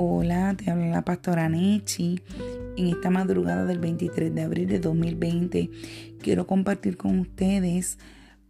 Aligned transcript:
la 0.00 1.02
pastora 1.04 1.46
Nechi. 1.50 2.22
En 2.78 2.86
esta 2.86 3.10
madrugada 3.10 3.66
del 3.66 3.78
23 3.80 4.34
de 4.34 4.40
abril 4.40 4.66
de 4.66 4.78
2020 4.78 5.70
quiero 6.22 6.46
compartir 6.46 6.96
con 6.96 7.18
ustedes 7.18 7.98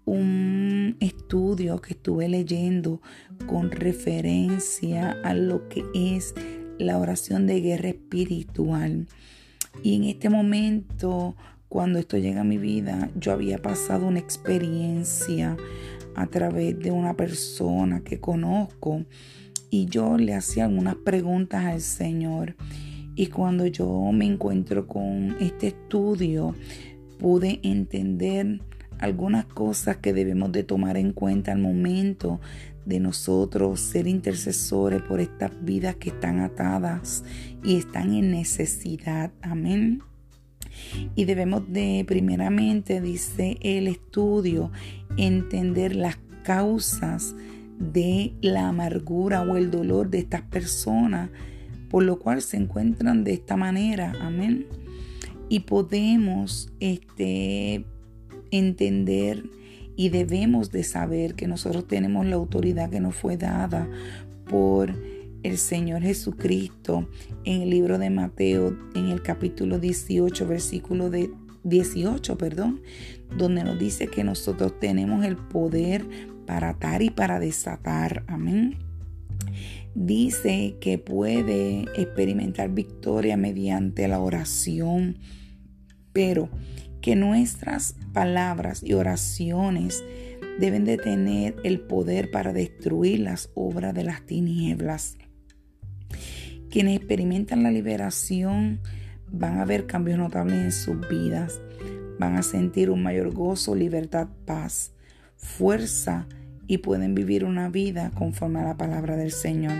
un 0.05 0.97
estudio 1.01 1.81
que 1.81 1.95
estuve 1.95 2.29
leyendo 2.29 3.03
con 3.49 3.73
referencia 3.73 5.17
a 5.25 5.35
lo 5.35 5.69
que 5.69 5.85
es 5.93 6.35
la 6.79 6.99
oración 6.99 7.49
de 7.49 7.61
guerra 7.61 7.89
espiritual. 7.89 9.09
Y 9.83 9.97
en 9.97 10.05
este 10.05 10.31
momento, 10.31 11.35
cuando 11.69 11.99
esto 11.99 12.17
llega 12.17 12.43
a 12.43 12.45
mi 12.45 12.59
vida, 12.59 13.11
yo 13.17 13.33
había 13.33 13.59
pasado 13.59 14.07
una 14.07 14.21
experiencia 14.21 15.57
a 16.15 16.27
través 16.29 16.79
de 16.79 16.93
una 16.93 17.15
persona 17.15 18.03
que 18.05 18.21
conozco 18.21 19.05
y 19.71 19.87
yo 19.87 20.19
le 20.19 20.35
hacía 20.35 20.65
algunas 20.65 20.97
preguntas 20.97 21.65
al 21.65 21.81
Señor. 21.81 22.57
Y 23.15 23.29
cuando 23.29 23.67
yo 23.67 24.11
me 24.13 24.27
encuentro 24.27 24.87
con 24.87 25.37
este 25.41 25.69
estudio, 25.69 26.55
pude 27.19 27.61
entender 27.63 28.61
algunas 28.99 29.47
cosas 29.47 29.97
que 29.99 30.13
debemos 30.13 30.53
de 30.53 30.63
tomar 30.63 30.97
en 30.97 31.13
cuenta 31.13 31.53
al 31.53 31.59
momento 31.59 32.41
de 32.85 33.01
nosotros 33.01 33.81
ser 33.81 34.07
intercesores 34.07 35.03
por 35.03 35.21
estas 35.21 35.53
vidas 35.65 35.97
que 35.97 36.11
están 36.11 36.41
atadas 36.41 37.25
y 37.63 37.77
están 37.77 38.15
en 38.15 38.31
necesidad. 38.31 39.33
Amén. 39.43 40.03
Y 41.15 41.25
debemos 41.25 41.71
de, 41.73 42.05
primeramente, 42.07 43.01
dice 43.01 43.59
el 43.61 43.87
estudio, 43.87 44.71
entender 45.17 45.95
las 45.95 46.19
causas 46.43 47.35
de 47.81 48.35
la 48.43 48.69
amargura 48.69 49.43
o 49.43 49.57
el 49.57 49.71
dolor 49.71 50.11
de 50.11 50.19
estas 50.19 50.43
personas, 50.43 51.31
por 51.89 52.05
lo 52.05 52.21
cual 52.21 52.43
se 52.43 52.59
encuentran 52.59 53.25
de 53.25 53.33
esta 53.33 53.57
manera. 53.57 54.13
Amén. 54.21 54.67
Y 55.49 55.61
podemos 55.61 56.71
este, 56.79 57.85
entender 58.53 59.43
y 59.97 60.11
debemos 60.11 60.71
de 60.71 60.85
saber 60.85 61.35
que 61.35 61.49
nosotros 61.49 61.89
tenemos 61.89 62.25
la 62.27 62.37
autoridad 62.37 62.91
que 62.91 63.01
nos 63.01 63.17
fue 63.17 63.37
dada 63.37 63.89
por 64.49 64.95
el 65.43 65.57
Señor 65.59 66.03
Jesucristo 66.03 67.09
en 67.45 67.63
el 67.63 67.71
libro 67.71 67.99
de 67.99 68.11
Mateo, 68.11 68.77
en 68.95 69.09
el 69.09 69.23
capítulo 69.23 69.79
18, 69.79 70.47
versículo 70.47 71.11
de 71.11 71.31
18, 71.65 72.37
perdón, 72.39 72.81
donde 73.37 73.65
nos 73.65 73.79
dice 73.79 74.07
que 74.09 74.25
nosotros 74.25 74.79
tenemos 74.79 75.25
el 75.25 75.37
poder 75.37 76.05
para 76.51 76.71
atar 76.71 77.01
y 77.01 77.11
para 77.11 77.39
desatar. 77.39 78.25
Amén. 78.27 78.77
Dice 79.95 80.75
que 80.81 80.99
puede 80.99 81.83
experimentar 81.95 82.71
victoria 82.71 83.37
mediante 83.37 84.09
la 84.09 84.19
oración, 84.19 85.19
pero 86.13 86.49
que 87.01 87.15
nuestras 87.15 87.95
palabras 88.13 88.83
y 88.83 88.95
oraciones 88.95 90.03
deben 90.59 90.85
de 90.85 90.97
tener 90.97 91.55
el 91.63 91.83
poder 91.83 92.33
para 92.33 92.53
destruir 92.53 93.21
las 93.21 93.51
obras 93.55 93.95
de 93.95 94.03
las 94.03 94.27
tinieblas. 94.27 95.19
Quienes 96.69 96.97
experimentan 96.97 97.63
la 97.63 97.71
liberación 97.71 98.81
van 99.31 99.61
a 99.61 99.65
ver 99.65 99.87
cambios 99.87 100.19
notables 100.19 100.57
en 100.57 100.73
sus 100.73 101.09
vidas, 101.09 101.61
van 102.19 102.35
a 102.35 102.43
sentir 102.43 102.91
un 102.91 103.05
mayor 103.05 103.33
gozo, 103.33 103.77
libertad, 103.77 104.27
paz, 104.47 104.91
fuerza 105.37 106.27
y 106.71 106.79
pueden 106.79 107.17
vivir 107.17 107.45
una 107.45 107.69
vida 107.69 108.13
conforme 108.15 108.61
a 108.61 108.63
la 108.63 108.77
palabra 108.77 109.17
del 109.17 109.33
Señor. 109.33 109.77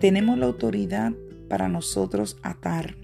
Tenemos 0.00 0.36
la 0.36 0.46
autoridad 0.46 1.12
para 1.48 1.68
nosotros 1.68 2.38
atar. 2.42 2.96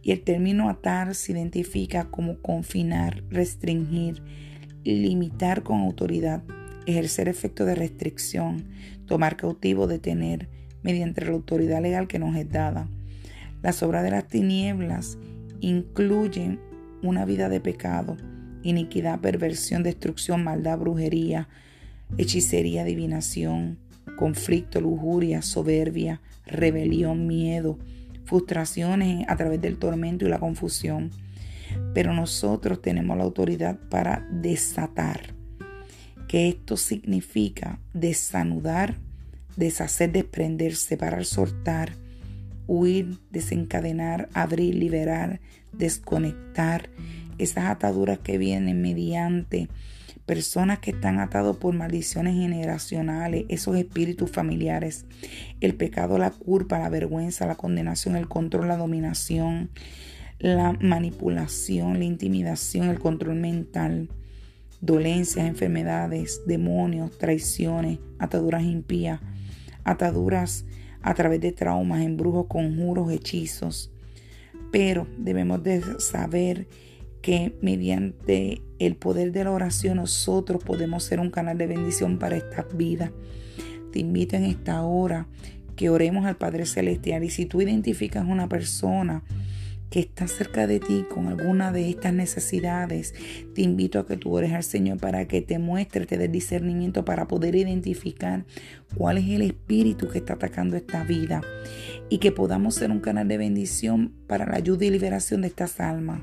Y 0.00 0.12
el 0.12 0.20
término 0.22 0.68
atar 0.68 1.16
se 1.16 1.32
identifica 1.32 2.04
como 2.04 2.38
confinar, 2.42 3.24
restringir, 3.28 4.22
limitar 4.84 5.64
con 5.64 5.80
autoridad, 5.80 6.44
ejercer 6.86 7.28
efecto 7.28 7.64
de 7.64 7.74
restricción, 7.74 8.66
tomar 9.06 9.36
cautivo, 9.36 9.88
detener, 9.88 10.48
mediante 10.84 11.24
la 11.24 11.32
autoridad 11.32 11.82
legal 11.82 12.06
que 12.06 12.20
nos 12.20 12.36
es 12.36 12.48
dada. 12.48 12.88
Las 13.62 13.82
obras 13.82 14.04
de 14.04 14.12
las 14.12 14.28
tinieblas 14.28 15.18
incluyen 15.58 16.60
una 17.02 17.24
vida 17.24 17.48
de 17.48 17.58
pecado, 17.58 18.16
iniquidad, 18.62 19.18
perversión, 19.18 19.82
destrucción, 19.82 20.44
maldad, 20.44 20.78
brujería, 20.78 21.48
hechicería, 22.18 22.82
adivinación, 22.82 23.78
conflicto, 24.16 24.80
lujuria, 24.80 25.42
soberbia, 25.42 26.20
rebelión, 26.46 27.26
miedo, 27.26 27.78
frustraciones 28.24 29.24
a 29.28 29.36
través 29.36 29.60
del 29.60 29.78
tormento 29.78 30.26
y 30.26 30.28
la 30.28 30.38
confusión. 30.38 31.10
Pero 31.94 32.12
nosotros 32.12 32.82
tenemos 32.82 33.16
la 33.16 33.24
autoridad 33.24 33.78
para 33.88 34.26
desatar, 34.30 35.34
que 36.28 36.48
esto 36.48 36.76
significa 36.76 37.80
desanudar, 37.92 38.96
deshacer, 39.56 40.12
desprender, 40.12 40.76
separar, 40.76 41.24
soltar, 41.24 41.92
huir, 42.66 43.18
desencadenar, 43.30 44.28
abrir, 44.32 44.74
liberar, 44.74 45.40
desconectar 45.72 46.88
esas 47.38 47.64
ataduras 47.64 48.18
que 48.18 48.38
vienen 48.38 48.80
mediante 48.82 49.68
personas 50.30 50.78
que 50.78 50.92
están 50.92 51.18
atados 51.18 51.56
por 51.56 51.74
maldiciones 51.74 52.36
generacionales, 52.36 53.46
esos 53.48 53.76
espíritus 53.76 54.30
familiares, 54.30 55.04
el 55.60 55.74
pecado, 55.74 56.18
la 56.18 56.30
culpa, 56.30 56.78
la 56.78 56.88
vergüenza, 56.88 57.48
la 57.48 57.56
condenación, 57.56 58.14
el 58.14 58.28
control, 58.28 58.68
la 58.68 58.76
dominación, 58.76 59.70
la 60.38 60.78
manipulación, 60.80 61.98
la 61.98 62.04
intimidación, 62.04 62.90
el 62.90 63.00
control 63.00 63.40
mental, 63.40 64.08
dolencias, 64.80 65.48
enfermedades, 65.48 66.42
demonios, 66.46 67.18
traiciones, 67.18 67.98
ataduras 68.20 68.62
impías, 68.62 69.18
ataduras 69.82 70.64
a 71.02 71.12
través 71.14 71.40
de 71.40 71.50
traumas, 71.50 72.02
embrujos, 72.02 72.46
conjuros, 72.46 73.10
hechizos. 73.10 73.90
Pero 74.70 75.08
debemos 75.18 75.64
de 75.64 75.82
saber 75.98 76.68
que 77.22 77.56
mediante 77.60 78.62
el 78.78 78.96
poder 78.96 79.32
de 79.32 79.44
la 79.44 79.50
oración 79.50 79.96
nosotros 79.96 80.62
podemos 80.64 81.04
ser 81.04 81.20
un 81.20 81.30
canal 81.30 81.58
de 81.58 81.66
bendición 81.66 82.18
para 82.18 82.36
estas 82.36 82.76
vidas. 82.76 83.10
Te 83.92 83.98
invito 83.98 84.36
en 84.36 84.44
esta 84.44 84.82
hora 84.82 85.26
que 85.76 85.90
oremos 85.90 86.26
al 86.26 86.36
Padre 86.36 86.66
Celestial 86.66 87.24
y 87.24 87.30
si 87.30 87.46
tú 87.46 87.60
identificas 87.60 88.26
una 88.26 88.48
persona 88.48 89.22
que 89.90 90.00
está 90.00 90.28
cerca 90.28 90.68
de 90.68 90.78
ti 90.78 91.04
con 91.12 91.26
alguna 91.26 91.72
de 91.72 91.90
estas 91.90 92.14
necesidades, 92.14 93.12
te 93.54 93.62
invito 93.62 93.98
a 93.98 94.06
que 94.06 94.16
tú 94.16 94.32
ores 94.32 94.52
al 94.52 94.62
Señor 94.62 94.98
para 94.98 95.26
que 95.26 95.42
te 95.42 95.58
muestre, 95.58 96.06
te 96.06 96.16
dé 96.16 96.28
discernimiento 96.28 97.04
para 97.04 97.26
poder 97.26 97.56
identificar 97.56 98.44
cuál 98.94 99.18
es 99.18 99.28
el 99.28 99.42
espíritu 99.42 100.08
que 100.08 100.18
está 100.18 100.34
atacando 100.34 100.76
esta 100.76 101.02
vida 101.02 101.40
y 102.08 102.18
que 102.18 102.30
podamos 102.30 102.76
ser 102.76 102.92
un 102.92 103.00
canal 103.00 103.26
de 103.26 103.38
bendición 103.38 104.12
para 104.28 104.46
la 104.46 104.56
ayuda 104.56 104.84
y 104.84 104.90
liberación 104.90 105.42
de 105.42 105.48
estas 105.48 105.80
almas. 105.80 106.20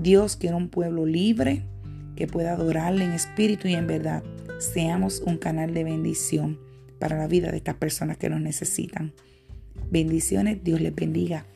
Dios 0.00 0.36
quiere 0.36 0.54
un 0.54 0.68
pueblo 0.68 1.06
libre 1.06 1.64
que 2.14 2.28
pueda 2.28 2.52
adorarle 2.52 3.04
en 3.04 3.12
espíritu 3.12 3.66
y 3.66 3.74
en 3.74 3.88
verdad. 3.88 4.22
Seamos 4.60 5.20
un 5.26 5.38
canal 5.38 5.74
de 5.74 5.82
bendición 5.82 6.58
para 7.00 7.18
la 7.18 7.26
vida 7.26 7.50
de 7.50 7.56
estas 7.56 7.74
personas 7.74 8.16
que 8.16 8.30
nos 8.30 8.40
necesitan. 8.40 9.12
Bendiciones, 9.90 10.62
Dios 10.62 10.80
les 10.80 10.94
bendiga. 10.94 11.46